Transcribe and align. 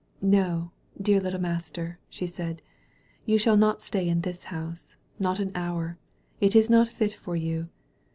"No, 0.23 0.71
dear 0.99 1.19
little 1.21 1.39
master," 1.39 1.99
she 2.09 2.25
said, 2.25 2.63
"you 3.27 3.37
shall 3.37 3.55
not 3.55 3.83
stay 3.83 4.09
in 4.09 4.21
this 4.21 4.45
house— 4.45 4.95
^not 5.21 5.37
an 5.37 5.51
hour. 5.53 5.99
It 6.39 6.55
is 6.55 6.71
not 6.71 6.87
fit 6.87 7.13
for 7.13 7.35
you. 7.35 7.69